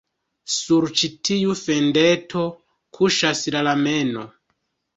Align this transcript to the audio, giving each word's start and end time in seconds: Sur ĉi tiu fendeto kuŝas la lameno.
Sur 0.53 0.87
ĉi 1.01 1.09
tiu 1.29 1.53
fendeto 1.59 2.47
kuŝas 2.99 3.45
la 3.57 3.65
lameno. 3.71 4.29